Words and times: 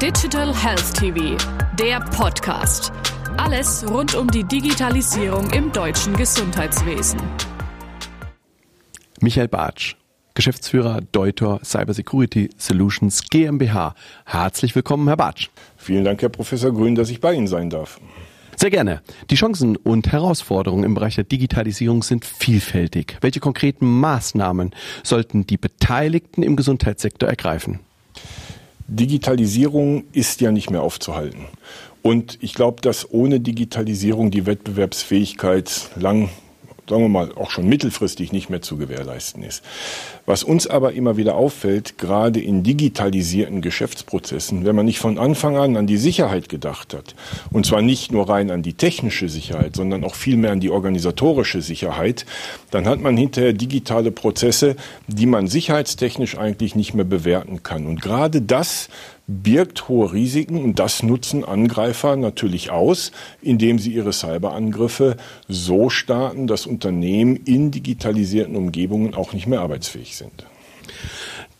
Digital 0.00 0.54
Health 0.56 0.94
TV, 0.94 1.36
der 1.78 2.00
Podcast. 2.00 2.90
Alles 3.36 3.84
rund 3.86 4.14
um 4.14 4.30
die 4.30 4.44
Digitalisierung 4.44 5.50
im 5.50 5.70
deutschen 5.72 6.16
Gesundheitswesen. 6.16 7.20
Michael 9.20 9.48
Bartsch, 9.48 9.96
Geschäftsführer 10.32 11.02
Deuter 11.12 11.60
Cybersecurity 11.62 12.48
Solutions 12.56 13.28
GmbH. 13.28 13.94
Herzlich 14.24 14.74
willkommen, 14.74 15.06
Herr 15.06 15.18
Bartsch. 15.18 15.50
Vielen 15.76 16.06
Dank, 16.06 16.22
Herr 16.22 16.30
Professor 16.30 16.72
Grün, 16.72 16.94
dass 16.94 17.10
ich 17.10 17.20
bei 17.20 17.34
Ihnen 17.34 17.46
sein 17.46 17.68
darf. 17.68 18.00
Sehr 18.56 18.70
gerne. 18.70 19.02
Die 19.28 19.36
Chancen 19.36 19.76
und 19.76 20.10
Herausforderungen 20.10 20.84
im 20.84 20.94
Bereich 20.94 21.16
der 21.16 21.24
Digitalisierung 21.24 22.02
sind 22.02 22.24
vielfältig. 22.24 23.18
Welche 23.20 23.40
konkreten 23.40 24.00
Maßnahmen 24.00 24.70
sollten 25.02 25.46
die 25.46 25.58
Beteiligten 25.58 26.42
im 26.42 26.56
Gesundheitssektor 26.56 27.28
ergreifen? 27.28 27.80
Digitalisierung 28.92 30.04
ist 30.12 30.40
ja 30.40 30.50
nicht 30.50 30.70
mehr 30.70 30.82
aufzuhalten. 30.82 31.46
Und 32.02 32.38
ich 32.40 32.54
glaube, 32.54 32.82
dass 32.82 33.12
ohne 33.12 33.38
Digitalisierung 33.38 34.32
die 34.32 34.46
Wettbewerbsfähigkeit 34.46 35.90
lang 35.94 36.28
sagen 36.90 37.02
wir 37.02 37.08
mal, 37.08 37.32
auch 37.36 37.50
schon 37.50 37.68
mittelfristig 37.68 38.32
nicht 38.32 38.50
mehr 38.50 38.60
zu 38.60 38.76
gewährleisten 38.76 39.42
ist. 39.42 39.62
Was 40.26 40.42
uns 40.42 40.66
aber 40.66 40.92
immer 40.92 41.16
wieder 41.16 41.36
auffällt, 41.36 41.96
gerade 41.98 42.40
in 42.40 42.62
digitalisierten 42.62 43.62
Geschäftsprozessen, 43.62 44.64
wenn 44.66 44.76
man 44.76 44.86
nicht 44.86 44.98
von 44.98 45.18
Anfang 45.18 45.56
an 45.56 45.76
an 45.76 45.86
die 45.86 45.96
Sicherheit 45.96 46.48
gedacht 46.48 46.92
hat, 46.92 47.14
und 47.50 47.64
zwar 47.64 47.80
nicht 47.80 48.12
nur 48.12 48.28
rein 48.28 48.50
an 48.50 48.62
die 48.62 48.74
technische 48.74 49.28
Sicherheit, 49.28 49.76
sondern 49.76 50.04
auch 50.04 50.14
vielmehr 50.14 50.52
an 50.52 50.60
die 50.60 50.70
organisatorische 50.70 51.62
Sicherheit, 51.62 52.26
dann 52.70 52.86
hat 52.86 53.00
man 53.00 53.16
hinterher 53.16 53.52
digitale 53.52 54.10
Prozesse, 54.10 54.76
die 55.06 55.26
man 55.26 55.46
sicherheitstechnisch 55.46 56.36
eigentlich 56.36 56.74
nicht 56.74 56.94
mehr 56.94 57.04
bewerten 57.04 57.62
kann. 57.62 57.86
Und 57.86 58.02
gerade 58.02 58.42
das 58.42 58.88
birgt 59.30 59.88
hohe 59.88 60.12
Risiken 60.12 60.62
und 60.62 60.78
das 60.78 61.02
nutzen 61.02 61.44
Angreifer 61.44 62.16
natürlich 62.16 62.70
aus, 62.70 63.12
indem 63.40 63.78
sie 63.78 63.92
ihre 63.92 64.12
Cyberangriffe 64.12 65.16
so 65.48 65.88
starten, 65.88 66.46
dass 66.46 66.66
Unternehmen 66.66 67.36
in 67.36 67.70
digitalisierten 67.70 68.56
Umgebungen 68.56 69.14
auch 69.14 69.32
nicht 69.32 69.46
mehr 69.46 69.60
arbeitsfähig 69.60 70.16
sind. 70.16 70.44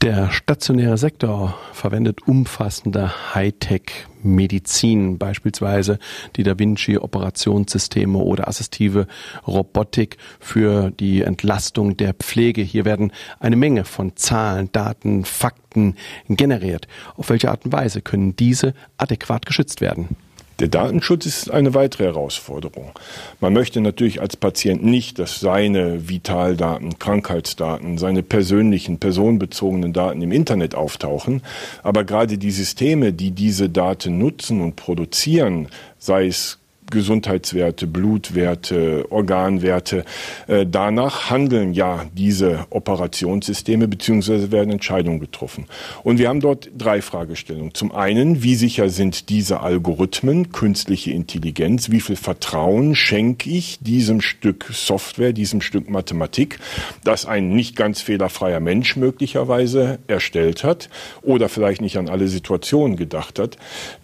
Der 0.02 0.30
stationäre 0.30 0.96
Sektor 0.96 1.58
verwendet 1.74 2.26
umfassende 2.26 3.34
Hightech-Medizin, 3.34 5.18
beispielsweise 5.18 5.98
die 6.36 6.42
Da 6.42 6.58
Vinci-Operationssysteme 6.58 8.16
oder 8.16 8.48
assistive 8.48 9.06
Robotik 9.46 10.16
für 10.38 10.90
die 10.90 11.20
Entlastung 11.20 11.98
der 11.98 12.14
Pflege. 12.14 12.62
Hier 12.62 12.86
werden 12.86 13.12
eine 13.40 13.56
Menge 13.56 13.84
von 13.84 14.16
Zahlen, 14.16 14.72
Daten, 14.72 15.26
Fakten 15.26 15.96
generiert. 16.30 16.88
Auf 17.16 17.28
welche 17.28 17.50
Art 17.50 17.66
und 17.66 17.72
Weise 17.74 18.00
können 18.00 18.34
diese 18.34 18.72
adäquat 18.96 19.44
geschützt 19.44 19.82
werden? 19.82 20.16
Der 20.60 20.68
Datenschutz 20.68 21.24
ist 21.24 21.50
eine 21.50 21.72
weitere 21.72 22.04
Herausforderung. 22.04 22.92
Man 23.40 23.54
möchte 23.54 23.80
natürlich 23.80 24.20
als 24.20 24.36
Patient 24.36 24.84
nicht, 24.84 25.18
dass 25.18 25.40
seine 25.40 26.10
Vitaldaten, 26.10 26.98
Krankheitsdaten, 26.98 27.96
seine 27.96 28.22
persönlichen, 28.22 28.98
personenbezogenen 28.98 29.94
Daten 29.94 30.20
im 30.20 30.32
Internet 30.32 30.74
auftauchen. 30.74 31.40
Aber 31.82 32.04
gerade 32.04 32.36
die 32.36 32.50
Systeme, 32.50 33.14
die 33.14 33.30
diese 33.30 33.70
Daten 33.70 34.18
nutzen 34.18 34.60
und 34.60 34.76
produzieren, 34.76 35.68
sei 35.98 36.26
es 36.26 36.59
Gesundheitswerte, 36.90 37.86
Blutwerte, 37.86 39.06
Organwerte. 39.10 40.04
Äh, 40.46 40.66
danach 40.66 41.30
handeln 41.30 41.72
ja 41.72 42.06
diese 42.14 42.66
Operationssysteme 42.70 43.88
beziehungsweise 43.88 44.52
werden 44.52 44.72
Entscheidungen 44.72 45.20
getroffen. 45.20 45.66
Und 46.02 46.18
wir 46.18 46.28
haben 46.28 46.40
dort 46.40 46.70
drei 46.76 47.02
Fragestellungen. 47.02 47.74
Zum 47.74 47.92
einen, 47.92 48.42
wie 48.42 48.54
sicher 48.54 48.88
sind 48.88 49.28
diese 49.28 49.60
Algorithmen, 49.60 50.52
künstliche 50.52 51.12
Intelligenz? 51.12 51.90
Wie 51.90 52.00
viel 52.00 52.16
Vertrauen 52.16 52.94
schenke 52.94 53.50
ich 53.50 53.78
diesem 53.80 54.20
Stück 54.20 54.66
Software, 54.72 55.32
diesem 55.32 55.60
Stück 55.60 55.88
Mathematik, 55.88 56.58
das 57.04 57.26
ein 57.26 57.50
nicht 57.50 57.76
ganz 57.76 58.00
fehlerfreier 58.00 58.60
Mensch 58.60 58.96
möglicherweise 58.96 59.98
erstellt 60.06 60.64
hat 60.64 60.88
oder 61.22 61.48
vielleicht 61.48 61.80
nicht 61.80 61.96
an 61.96 62.08
alle 62.08 62.28
Situationen 62.28 62.96
gedacht 62.96 63.38
hat? 63.38 63.56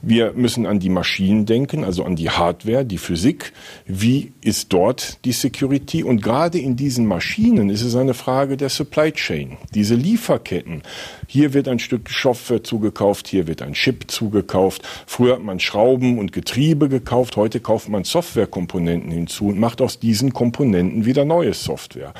Wir 0.02 0.32
müssen 0.32 0.66
an 0.66 0.78
die 0.78 0.88
Maschinen 0.88 1.46
denken, 1.46 1.84
also 1.84 2.04
an 2.04 2.16
die 2.16 2.30
Hardware 2.30 2.75
Hardware, 2.76 2.84
die 2.84 2.98
Physik, 2.98 3.52
wie 3.86 4.32
ist 4.42 4.72
dort 4.72 5.24
die 5.24 5.32
Security? 5.32 6.02
Und 6.02 6.22
gerade 6.22 6.58
in 6.58 6.76
diesen 6.76 7.06
Maschinen 7.06 7.70
ist 7.70 7.82
es 7.82 7.96
eine 7.96 8.14
Frage 8.14 8.56
der 8.56 8.68
Supply 8.68 9.12
Chain, 9.12 9.56
diese 9.74 9.94
Lieferketten. 9.94 10.82
Hier 11.26 11.54
wird 11.54 11.68
ein 11.68 11.78
Stück 11.78 12.08
Software 12.10 12.62
zugekauft, 12.62 13.28
hier 13.28 13.46
wird 13.46 13.62
ein 13.62 13.72
Chip 13.72 14.10
zugekauft. 14.10 14.82
Früher 15.06 15.34
hat 15.34 15.42
man 15.42 15.60
Schrauben 15.60 16.18
und 16.18 16.32
Getriebe 16.32 16.88
gekauft, 16.88 17.36
heute 17.36 17.60
kauft 17.60 17.88
man 17.88 18.04
Softwarekomponenten 18.04 19.10
hinzu 19.10 19.48
und 19.48 19.58
macht 19.58 19.80
aus 19.80 19.98
diesen 19.98 20.32
Komponenten 20.32 21.04
wieder 21.04 21.24
neue 21.24 21.54
Software. 21.54 22.12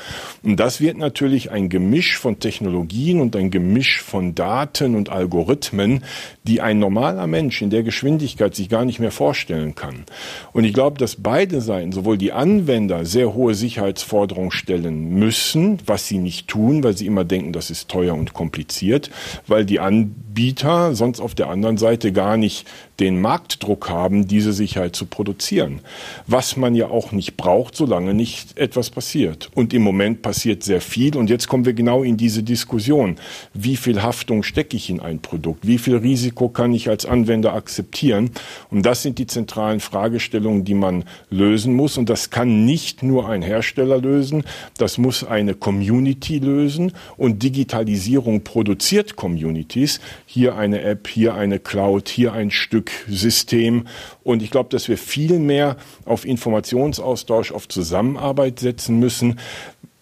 Und 0.42 0.58
das 0.58 0.80
wird 0.80 0.96
natürlich 0.96 1.50
ein 1.50 1.68
Gemisch 1.68 2.18
von 2.18 2.40
Technologien 2.40 3.20
und 3.20 3.36
ein 3.36 3.50
Gemisch 3.50 4.02
von 4.02 4.34
Daten 4.34 4.94
und 4.94 5.10
Algorithmen, 5.10 6.02
die 6.44 6.60
ein 6.60 6.78
normaler 6.78 7.26
Mensch 7.26 7.62
in 7.62 7.70
der 7.70 7.82
Geschwindigkeit 7.82 8.54
sich 8.54 8.68
gar 8.68 8.84
nicht 8.84 8.98
mehr 8.98 9.10
vorstellen 9.10 9.74
kann. 9.74 10.04
Und 10.52 10.64
ich 10.64 10.72
glaube, 10.72 10.98
dass 10.98 11.16
beide 11.16 11.60
Seiten, 11.60 11.92
sowohl 11.92 12.18
die 12.18 12.32
Anwender, 12.32 13.04
sehr 13.04 13.34
hohe 13.34 13.54
Sicherheitsforderungen 13.54 14.50
stellen 14.50 15.10
müssen, 15.18 15.78
was 15.86 16.06
sie 16.06 16.18
nicht 16.18 16.48
tun, 16.48 16.82
weil 16.82 16.96
sie 16.96 17.06
immer 17.06 17.24
denken, 17.24 17.52
das 17.52 17.70
ist 17.70 17.88
teuer 17.88 18.14
und 18.14 18.32
kompliziert, 18.32 19.10
weil 19.46 19.64
die 19.64 19.80
Anbieter 19.80 20.94
sonst 20.94 21.20
auf 21.20 21.34
der 21.34 21.48
anderen 21.48 21.76
Seite 21.76 22.12
gar 22.12 22.36
nicht 22.36 22.66
den 23.00 23.20
Marktdruck 23.20 23.90
haben, 23.90 24.26
diese 24.26 24.52
Sicherheit 24.52 24.96
zu 24.96 25.06
produzieren. 25.06 25.80
Was 26.26 26.56
man 26.56 26.74
ja 26.74 26.88
auch 26.88 27.12
nicht 27.12 27.36
braucht, 27.36 27.76
solange 27.76 28.14
nicht 28.14 28.56
etwas 28.56 28.90
passiert. 28.90 29.50
Und 29.54 29.74
im 29.74 29.82
Moment 29.82 30.22
passiert 30.22 30.62
sehr 30.62 30.80
viel. 30.80 31.16
Und 31.16 31.28
jetzt 31.28 31.48
kommen 31.48 31.66
wir 31.66 31.74
genau 31.74 32.02
in 32.02 32.16
diese 32.16 32.42
Diskussion. 32.42 33.16
Wie 33.52 33.76
viel 33.76 34.02
Haftung 34.02 34.42
stecke 34.42 34.76
ich 34.76 34.88
in 34.88 35.00
ein 35.00 35.20
Produkt? 35.20 35.66
Wie 35.66 35.78
viel 35.78 35.96
Risiko 35.96 36.48
kann 36.48 36.72
ich 36.72 36.88
als 36.88 37.04
Anwender 37.04 37.52
akzeptieren? 37.52 38.30
Und 38.70 38.86
das 38.86 39.02
sind 39.02 39.18
die 39.18 39.26
zentralen 39.26 39.80
Fragestellungen, 39.80 40.35
die 40.40 40.74
man 40.74 41.04
lösen 41.30 41.74
muss. 41.74 41.98
Und 41.98 42.08
das 42.08 42.30
kann 42.30 42.64
nicht 42.64 43.02
nur 43.02 43.28
ein 43.28 43.42
Hersteller 43.42 44.00
lösen. 44.00 44.44
Das 44.78 44.98
muss 44.98 45.24
eine 45.24 45.54
Community 45.54 46.38
lösen. 46.38 46.92
Und 47.16 47.42
Digitalisierung 47.42 48.42
produziert 48.42 49.16
Communities. 49.16 50.00
Hier 50.26 50.56
eine 50.56 50.82
App, 50.82 51.08
hier 51.08 51.34
eine 51.34 51.58
Cloud, 51.58 52.08
hier 52.08 52.32
ein 52.32 52.50
Stück 52.50 52.90
System. 53.08 53.86
Und 54.24 54.42
ich 54.42 54.50
glaube, 54.50 54.68
dass 54.70 54.88
wir 54.88 54.98
viel 54.98 55.38
mehr 55.38 55.76
auf 56.04 56.24
Informationsaustausch, 56.24 57.52
auf 57.52 57.68
Zusammenarbeit 57.68 58.60
setzen 58.60 58.98
müssen. 58.98 59.38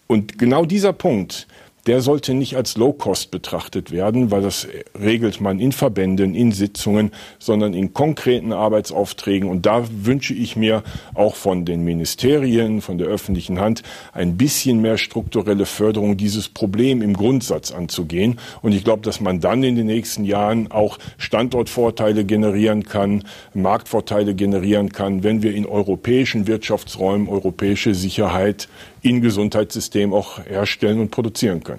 Und 0.07 0.37
genau 0.37 0.65
dieser 0.65 0.93
Punkt, 0.93 1.47
der 1.85 2.01
sollte 2.01 2.33
nicht 2.33 2.55
als 2.55 2.77
Low-Cost 2.77 3.29
betrachtet 3.29 3.91
werden, 3.91 4.31
weil 4.31 4.41
das 4.41 4.67
regelt 4.99 5.39
man 5.39 5.59
in 5.59 5.71
Verbänden, 5.71 6.33
in 6.33 6.51
Sitzungen, 6.51 7.11
sondern 7.37 7.73
in 7.73 7.93
konkreten 7.93 8.53
Arbeitsaufträgen. 8.53 9.47
Und 9.49 9.65
da 9.65 9.85
wünsche 9.91 10.33
ich 10.33 10.55
mir 10.55 10.83
auch 11.13 11.35
von 11.35 11.65
den 11.65 11.83
Ministerien, 11.83 12.81
von 12.81 12.97
der 12.97 13.07
öffentlichen 13.07 13.59
Hand 13.59 13.83
ein 14.13 14.37
bisschen 14.37 14.81
mehr 14.81 14.97
strukturelle 14.97 15.65
Förderung, 15.65 16.17
dieses 16.17 16.49
Problem 16.49 17.01
im 17.01 17.13
Grundsatz 17.13 17.71
anzugehen. 17.71 18.39
Und 18.61 18.71
ich 18.71 18.83
glaube, 18.83 19.03
dass 19.03 19.21
man 19.21 19.39
dann 19.39 19.63
in 19.63 19.75
den 19.75 19.87
nächsten 19.87 20.25
Jahren 20.25 20.71
auch 20.71 20.97
Standortvorteile 21.17 22.25
generieren 22.25 22.83
kann, 22.83 23.23
Marktvorteile 23.53 24.33
generieren 24.33 24.91
kann, 24.91 25.23
wenn 25.23 25.43
wir 25.43 25.53
in 25.53 25.65
europäischen 25.65 26.47
Wirtschaftsräumen 26.47 27.29
europäische 27.29 27.93
Sicherheit 27.93 28.67
in 29.01 29.21
Gesundheitssystem 29.21 30.13
auch 30.13 30.43
herstellen 30.45 30.99
und 30.99 31.11
produzieren 31.11 31.63
können. 31.63 31.74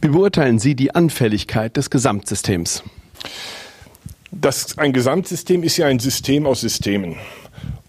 Wie 0.00 0.08
beurteilen 0.08 0.58
Sie 0.58 0.74
die 0.74 0.94
Anfälligkeit 0.94 1.76
des 1.76 1.90
Gesamtsystems? 1.90 2.82
Das, 4.30 4.78
ein 4.78 4.92
Gesamtsystem 4.92 5.62
ist 5.62 5.76
ja 5.76 5.86
ein 5.86 5.98
System 5.98 6.46
aus 6.46 6.60
Systemen. 6.60 7.16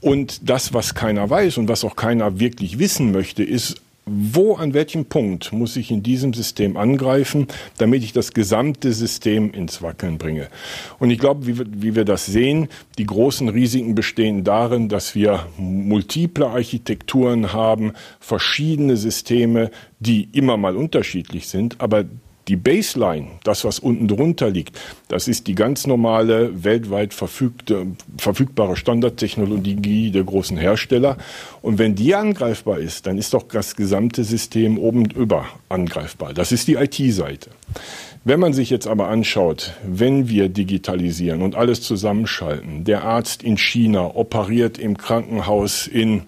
Und 0.02 0.50
das, 0.50 0.74
was 0.74 0.96
keiner 0.96 1.30
weiß 1.30 1.58
und 1.58 1.68
was 1.68 1.84
auch 1.84 1.96
keiner 1.96 2.40
wirklich 2.40 2.80
wissen 2.80 3.12
möchte, 3.12 3.44
ist, 3.44 3.82
wo, 4.10 4.56
an 4.56 4.74
welchem 4.74 5.06
Punkt 5.06 5.54
muss 5.54 5.76
ich 5.76 5.92
in 5.92 6.04
diesem 6.04 6.34
System 6.34 6.78
angreifen, 6.78 7.48
damit 7.78 8.04
ich 8.04 8.14
das 8.14 8.34
gesamte 8.34 8.94
System 8.94 9.52
ins 9.52 9.82
Wackeln 9.82 10.18
bringe. 10.18 10.48
Und 11.00 11.12
ich 11.12 11.20
glaube, 11.20 11.48
wie 11.48 11.58
wir, 11.58 11.66
wie 11.70 11.96
wir 11.96 12.06
das 12.06 12.26
sehen, 12.26 12.68
die 12.98 13.06
großen 13.06 13.50
Risiken 13.50 13.96
bestehen 13.96 14.44
darin, 14.44 14.90
dass 14.90 15.16
wir 15.16 15.48
multiple 15.58 16.48
Architekturen 16.48 17.54
haben, 17.54 17.94
verschiedene 18.20 18.98
Systeme, 18.98 19.72
die 20.00 20.30
immer 20.32 20.58
mal 20.58 20.76
unterschiedlich 20.76 21.48
sind, 21.48 21.80
aber 21.80 22.06
Die 22.50 22.56
Baseline, 22.56 23.28
das 23.44 23.64
was 23.64 23.78
unten 23.78 24.08
drunter 24.08 24.50
liegt, 24.50 24.76
das 25.08 25.28
ist 25.28 25.46
die 25.46 25.54
ganz 25.54 25.86
normale 25.86 26.64
weltweit 26.64 27.14
verfügte, 27.14 27.86
verfügbare 28.18 28.76
Standardtechnologie 28.76 30.10
der 30.10 30.24
großen 30.24 30.58
Hersteller. 30.58 31.18
Und 31.62 31.78
wenn 31.78 31.94
die 31.94 32.16
angreifbar 32.16 32.80
ist, 32.80 33.06
dann 33.06 33.20
ist 33.20 33.36
doch 33.36 33.44
das 33.44 33.76
gesamte 33.76 34.24
System 34.24 34.80
oben 34.80 35.06
über 35.12 35.46
angreifbar. 35.70 36.34
Das 36.34 36.52
ist 36.52 36.68
die 36.68 36.74
IT-Seite. 36.74 37.52
Wenn 38.24 38.40
man 38.40 38.54
sich 38.54 38.72
jetzt 38.72 38.88
aber 38.88 39.10
anschaut, 39.10 39.74
wenn 39.86 40.28
wir 40.28 40.50
digitalisieren 40.50 41.44
und 41.44 41.54
alles 41.54 41.84
zusammenschalten, 41.84 42.84
der 42.84 43.04
Arzt 43.04 43.44
in 43.44 43.58
China 43.58 44.16
operiert 44.16 44.80
im 44.80 44.98
Krankenhaus 44.98 45.86
in 45.86 46.24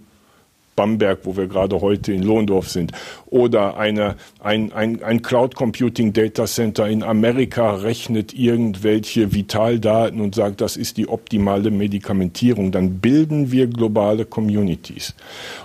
Bamberg, 0.75 1.19
wo 1.23 1.37
wir 1.37 1.47
gerade 1.47 1.81
heute 1.81 2.13
in 2.13 2.23
Lohndorf 2.23 2.69
sind, 2.69 2.91
oder 3.27 3.77
eine, 3.77 4.15
ein, 4.39 4.73
ein, 4.73 5.01
ein 5.03 5.21
Cloud 5.21 5.55
Computing 5.55 6.13
Data 6.13 6.45
Center 6.45 6.87
in 6.87 7.03
Amerika 7.03 7.75
rechnet 7.75 8.33
irgendwelche 8.33 9.33
Vitaldaten 9.33 10.21
und 10.21 10.35
sagt, 10.35 10.61
das 10.61 10.77
ist 10.77 10.97
die 10.97 11.07
optimale 11.07 11.71
Medikamentierung, 11.71 12.71
dann 12.71 12.99
bilden 12.99 13.51
wir 13.51 13.67
globale 13.67 14.25
Communities. 14.25 15.15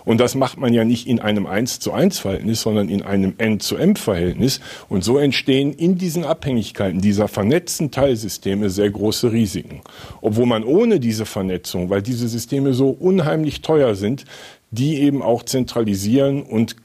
Und 0.05 0.21
das 0.21 0.35
macht 0.35 0.59
man 0.59 0.73
ja 0.73 0.85
nicht 0.85 1.07
in 1.07 1.21
einem 1.21 1.47
1 1.47 1.81
zu 1.81 1.93
1 1.93 2.19
Verhältnis, 2.19 2.63
sondern 2.63 2.89
in 2.89 3.03
einem 3.03 3.35
N 3.39 3.61
zu 3.61 3.77
M 3.77 3.97
Verhältnis. 3.97 4.61
Und 4.89 5.05
so 5.05 5.19
entstehen 5.19 5.73
in 5.73 5.99
diesen 5.99 6.25
Abhängigkeiten 6.25 7.01
dieser 7.01 7.29
vernetzten 7.29 7.91
Teilsysteme 7.91 8.71
sehr 8.71 8.91
große 8.91 9.33
Risiken. 9.33 9.81
Obwohl 10.21 10.47
man 10.47 10.65
ohne 10.65 11.01
diese 11.01 11.27
Vernetzung, 11.27 11.91
weil 11.91 12.03
diese 12.03 12.29
Systeme 12.29 12.73
so 12.73 12.91
unheimlich 12.91 13.63
teuer 13.63 13.95
sind, 13.95 14.25
die 14.71 15.01
eben 15.01 15.23
auch 15.23 15.45
zentralisieren 15.45 16.43
und 16.43 16.77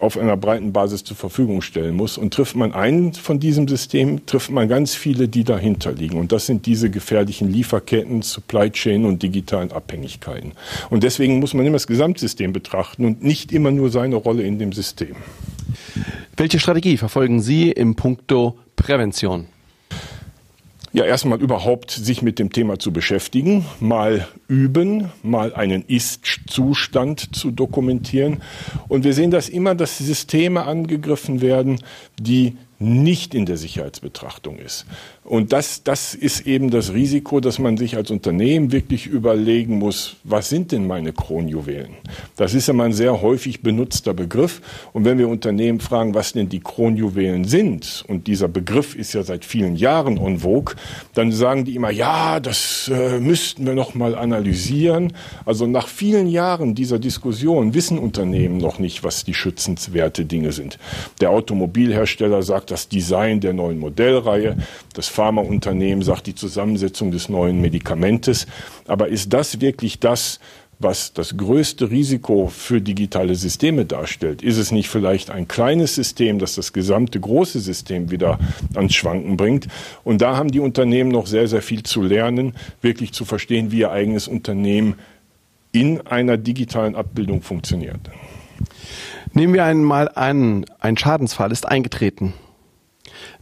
auf 0.00 0.16
einer 0.16 0.36
breiten 0.36 0.72
Basis 0.72 1.04
zur 1.04 1.16
Verfügung 1.16 1.60
stellen 1.60 1.94
muss. 1.94 2.16
Und 2.16 2.32
trifft 2.32 2.56
man 2.56 2.72
einen 2.72 3.12
von 3.12 3.38
diesem 3.38 3.68
System, 3.68 4.24
trifft 4.26 4.50
man 4.50 4.68
ganz 4.68 4.94
viele, 4.94 5.28
die 5.28 5.44
dahinter 5.44 5.92
liegen. 5.92 6.18
Und 6.18 6.32
das 6.32 6.46
sind 6.46 6.66
diese 6.66 6.90
gefährlichen 6.90 7.52
Lieferketten, 7.52 8.22
Supply 8.22 8.70
Chain 8.70 9.04
und 9.04 9.22
digitalen 9.22 9.70
Abhängigkeiten. 9.70 10.52
Und 10.88 11.02
deswegen 11.02 11.38
muss 11.38 11.52
man 11.52 11.66
immer 11.66 11.74
das 11.74 11.86
Gesamtsystem 11.86 12.52
betrachten 12.52 13.04
und 13.04 13.22
nicht 13.22 13.52
immer 13.52 13.70
nur 13.70 13.90
seine 13.90 14.16
Rolle 14.16 14.42
in 14.42 14.58
dem 14.58 14.72
System. 14.72 15.16
Welche 16.36 16.58
Strategie 16.58 16.96
verfolgen 16.96 17.42
Sie 17.42 17.70
im 17.70 17.94
Punkto 17.94 18.56
Prävention? 18.76 19.46
Ja 20.92 21.04
erstmal 21.04 21.40
überhaupt 21.40 21.90
sich 21.90 22.22
mit 22.22 22.38
dem 22.38 22.52
Thema 22.52 22.78
zu 22.78 22.92
beschäftigen, 22.92 23.64
mal 23.78 24.26
üben, 24.48 25.10
mal 25.22 25.54
einen 25.54 25.84
Ist-Zustand 25.86 27.34
zu 27.34 27.50
dokumentieren. 27.50 28.42
Und 28.88 29.04
wir 29.04 29.14
sehen 29.14 29.30
das 29.30 29.48
immer, 29.48 29.74
dass 29.74 29.98
Systeme 29.98 30.64
angegriffen 30.64 31.40
werden, 31.40 31.80
die 32.18 32.56
nicht 32.80 33.34
in 33.34 33.46
der 33.46 33.58
Sicherheitsbetrachtung 33.58 34.58
ist. 34.58 34.86
Und 35.30 35.52
das, 35.52 35.84
das 35.84 36.16
ist 36.16 36.48
eben 36.48 36.70
das 36.70 36.92
Risiko, 36.92 37.38
dass 37.38 37.60
man 37.60 37.76
sich 37.76 37.96
als 37.96 38.10
Unternehmen 38.10 38.72
wirklich 38.72 39.06
überlegen 39.06 39.78
muss, 39.78 40.16
was 40.24 40.48
sind 40.48 40.72
denn 40.72 40.88
meine 40.88 41.12
Kronjuwelen? 41.12 41.92
Das 42.34 42.52
ist 42.52 42.68
immer 42.68 42.82
ein 42.82 42.92
sehr 42.92 43.22
häufig 43.22 43.62
benutzter 43.62 44.12
Begriff. 44.12 44.60
Und 44.92 45.04
wenn 45.04 45.18
wir 45.18 45.28
Unternehmen 45.28 45.78
fragen, 45.78 46.14
was 46.14 46.32
denn 46.32 46.48
die 46.48 46.58
Kronjuwelen 46.58 47.44
sind, 47.44 48.04
und 48.08 48.26
dieser 48.26 48.48
Begriff 48.48 48.96
ist 48.96 49.12
ja 49.12 49.22
seit 49.22 49.44
vielen 49.44 49.76
Jahren 49.76 50.16
en 50.16 50.40
vogue, 50.40 50.74
dann 51.14 51.30
sagen 51.30 51.64
die 51.64 51.76
immer, 51.76 51.90
ja, 51.90 52.40
das 52.40 52.90
äh, 52.92 53.20
müssten 53.20 53.64
wir 53.66 53.74
noch 53.74 53.94
mal 53.94 54.16
analysieren. 54.16 55.12
Also 55.46 55.68
nach 55.68 55.86
vielen 55.86 56.26
Jahren 56.26 56.74
dieser 56.74 56.98
Diskussion 56.98 57.72
wissen 57.72 58.00
Unternehmen 58.00 58.58
noch 58.58 58.80
nicht, 58.80 59.04
was 59.04 59.22
die 59.22 59.34
schützenswerte 59.34 60.24
Dinge 60.24 60.50
sind. 60.50 60.76
Der 61.20 61.30
Automobilhersteller 61.30 62.42
sagt, 62.42 62.72
das 62.72 62.88
Design 62.88 63.38
der 63.38 63.52
neuen 63.52 63.78
Modellreihe. 63.78 64.56
Das 64.92 65.19
Pharmaunternehmen 65.20 66.02
sagt 66.02 66.28
die 66.28 66.34
Zusammensetzung 66.34 67.10
des 67.10 67.28
neuen 67.28 67.60
Medikamentes. 67.60 68.46
Aber 68.86 69.08
ist 69.08 69.34
das 69.34 69.60
wirklich 69.60 70.00
das, 70.00 70.40
was 70.78 71.12
das 71.12 71.36
größte 71.36 71.90
Risiko 71.90 72.46
für 72.48 72.80
digitale 72.80 73.34
Systeme 73.34 73.84
darstellt? 73.84 74.40
Ist 74.40 74.56
es 74.56 74.72
nicht 74.72 74.88
vielleicht 74.88 75.28
ein 75.28 75.46
kleines 75.46 75.94
System, 75.94 76.38
das 76.38 76.54
das 76.54 76.72
gesamte 76.72 77.20
große 77.20 77.60
System 77.60 78.10
wieder 78.10 78.38
ans 78.74 78.94
Schwanken 78.94 79.36
bringt? 79.36 79.68
Und 80.04 80.22
da 80.22 80.38
haben 80.38 80.50
die 80.50 80.60
Unternehmen 80.60 81.10
noch 81.10 81.26
sehr, 81.26 81.48
sehr 81.48 81.60
viel 81.60 81.82
zu 81.82 82.00
lernen, 82.00 82.54
wirklich 82.80 83.12
zu 83.12 83.26
verstehen, 83.26 83.72
wie 83.72 83.80
ihr 83.80 83.92
eigenes 83.92 84.26
Unternehmen 84.26 84.94
in 85.70 86.00
einer 86.06 86.38
digitalen 86.38 86.94
Abbildung 86.94 87.42
funktioniert. 87.42 88.00
Nehmen 89.34 89.52
wir 89.52 89.66
einmal 89.66 90.08
an, 90.14 90.64
ein 90.78 90.96
Schadensfall 90.96 91.52
ist 91.52 91.68
eingetreten. 91.68 92.32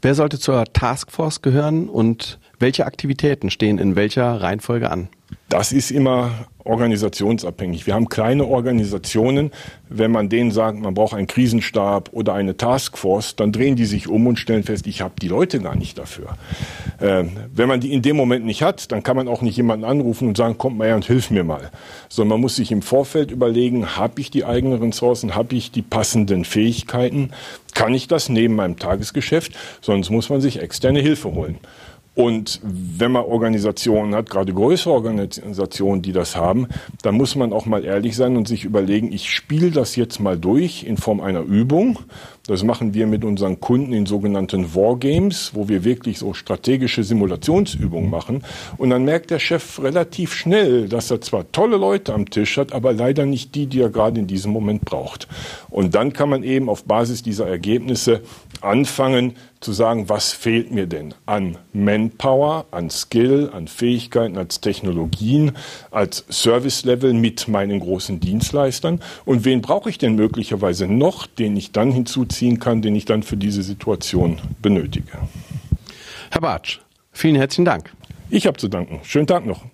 Wer 0.02 0.14
sollte 0.14 0.38
zur 0.38 0.64
Taskforce 0.64 1.42
gehören 1.42 1.88
und 1.88 2.38
welche 2.58 2.86
Aktivitäten 2.86 3.50
stehen 3.50 3.78
in 3.78 3.96
welcher 3.96 4.40
Reihenfolge 4.40 4.90
an? 4.90 5.08
Das 5.48 5.72
ist 5.72 5.90
immer 5.90 6.30
organisationsabhängig. 6.64 7.86
Wir 7.86 7.94
haben 7.94 8.08
kleine 8.10 8.44
Organisationen. 8.44 9.50
Wenn 9.88 10.10
man 10.10 10.28
denen 10.28 10.50
sagt, 10.50 10.78
man 10.78 10.92
braucht 10.92 11.14
einen 11.14 11.26
Krisenstab 11.26 12.10
oder 12.12 12.34
eine 12.34 12.56
Taskforce, 12.56 13.36
dann 13.36 13.52
drehen 13.52 13.74
die 13.74 13.86
sich 13.86 14.08
um 14.08 14.26
und 14.26 14.38
stellen 14.38 14.62
fest, 14.62 14.86
ich 14.86 15.00
habe 15.00 15.14
die 15.20 15.28
Leute 15.28 15.60
gar 15.60 15.74
nicht 15.74 15.96
dafür. 15.96 16.36
Äh, 17.00 17.24
wenn 17.54 17.68
man 17.68 17.80
die 17.80 17.94
in 17.94 18.02
dem 18.02 18.16
Moment 18.16 18.44
nicht 18.44 18.62
hat, 18.62 18.92
dann 18.92 19.02
kann 19.02 19.16
man 19.16 19.28
auch 19.28 19.40
nicht 19.40 19.56
jemanden 19.56 19.86
anrufen 19.86 20.28
und 20.28 20.36
sagen, 20.36 20.58
kommt 20.58 20.76
mal 20.76 20.88
her 20.88 20.96
und 20.96 21.06
hilf 21.06 21.30
mir 21.30 21.44
mal. 21.44 21.70
Sondern 22.10 22.34
man 22.34 22.40
muss 22.42 22.56
sich 22.56 22.70
im 22.70 22.82
Vorfeld 22.82 23.30
überlegen, 23.30 23.96
habe 23.96 24.20
ich 24.20 24.30
die 24.30 24.44
eigenen 24.44 24.82
Ressourcen, 24.82 25.34
habe 25.34 25.54
ich 25.54 25.70
die 25.70 25.82
passenden 25.82 26.44
Fähigkeiten, 26.44 27.30
kann 27.74 27.94
ich 27.94 28.08
das 28.08 28.28
neben 28.28 28.56
meinem 28.56 28.78
Tagesgeschäft, 28.78 29.52
sonst 29.80 30.10
muss 30.10 30.28
man 30.28 30.42
sich 30.42 30.60
externe 30.60 31.00
Hilfe 31.00 31.32
holen. 31.32 31.58
Und 32.18 32.60
wenn 32.64 33.12
man 33.12 33.26
Organisationen 33.26 34.12
hat, 34.12 34.28
gerade 34.28 34.52
größere 34.52 34.92
Organisationen, 34.92 36.02
die 36.02 36.10
das 36.10 36.34
haben, 36.34 36.66
dann 37.02 37.14
muss 37.14 37.36
man 37.36 37.52
auch 37.52 37.64
mal 37.64 37.84
ehrlich 37.84 38.16
sein 38.16 38.36
und 38.36 38.48
sich 38.48 38.64
überlegen, 38.64 39.12
ich 39.12 39.30
spiele 39.30 39.70
das 39.70 39.94
jetzt 39.94 40.18
mal 40.18 40.36
durch 40.36 40.82
in 40.82 40.96
Form 40.96 41.20
einer 41.20 41.42
Übung 41.42 42.00
das 42.48 42.64
machen 42.64 42.94
wir 42.94 43.06
mit 43.06 43.26
unseren 43.26 43.60
Kunden 43.60 43.92
in 43.92 44.06
sogenannten 44.06 44.74
Wargames, 44.74 45.50
wo 45.52 45.68
wir 45.68 45.84
wirklich 45.84 46.18
so 46.18 46.32
strategische 46.32 47.04
Simulationsübungen 47.04 48.08
machen. 48.08 48.42
Und 48.78 48.88
dann 48.88 49.04
merkt 49.04 49.30
der 49.30 49.38
Chef 49.38 49.78
relativ 49.82 50.32
schnell, 50.32 50.88
dass 50.88 51.10
er 51.10 51.20
zwar 51.20 51.52
tolle 51.52 51.76
Leute 51.76 52.14
am 52.14 52.30
Tisch 52.30 52.56
hat, 52.56 52.72
aber 52.72 52.94
leider 52.94 53.26
nicht 53.26 53.54
die, 53.54 53.66
die 53.66 53.82
er 53.82 53.90
gerade 53.90 54.18
in 54.18 54.26
diesem 54.26 54.50
Moment 54.50 54.86
braucht. 54.86 55.28
Und 55.68 55.94
dann 55.94 56.14
kann 56.14 56.30
man 56.30 56.42
eben 56.42 56.70
auf 56.70 56.84
Basis 56.84 57.22
dieser 57.22 57.46
Ergebnisse 57.46 58.22
anfangen 58.62 59.36
zu 59.60 59.72
sagen, 59.72 60.08
was 60.08 60.32
fehlt 60.32 60.70
mir 60.72 60.86
denn 60.86 61.12
an 61.26 61.58
Manpower, 62.08 62.64
an 62.70 62.88
Skill, 62.90 63.50
an 63.52 63.68
Fähigkeiten, 63.68 64.38
als 64.38 64.60
Technologien, 64.60 65.52
als 65.90 66.24
Service-Level 66.30 67.12
mit 67.12 67.48
meinen 67.48 67.80
großen 67.80 68.20
Dienstleistern 68.20 69.00
und 69.24 69.44
wen 69.44 69.60
brauche 69.60 69.90
ich 69.90 69.98
denn 69.98 70.14
möglicherweise 70.14 70.86
noch, 70.86 71.26
den 71.26 71.56
ich 71.56 71.72
dann 71.72 71.92
hinzuziehe, 71.92 72.38
ziehen 72.38 72.60
kann, 72.60 72.82
den 72.82 72.94
ich 72.94 73.04
dann 73.04 73.22
für 73.22 73.36
diese 73.36 73.62
Situation 73.62 74.38
benötige. 74.62 75.12
Herr 76.30 76.40
Bartsch, 76.40 76.78
vielen 77.12 77.36
herzlichen 77.36 77.64
Dank. 77.64 77.90
Ich 78.30 78.46
habe 78.46 78.56
zu 78.58 78.68
danken. 78.68 79.00
Schönen 79.02 79.26
Tag 79.26 79.44
noch. 79.44 79.64